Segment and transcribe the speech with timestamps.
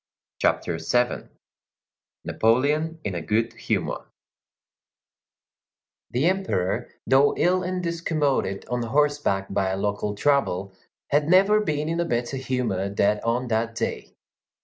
[0.39, 4.07] CHAPTER VII—NAPOLEON IN A GOOD HUMOR
[6.09, 10.73] The Emperor, though ill and discommoded on horseback by a local trouble,
[11.11, 14.15] had never been in a better humor than on that day.